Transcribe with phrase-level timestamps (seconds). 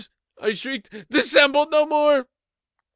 [0.41, 2.25] I shrieked, "dissemble no more!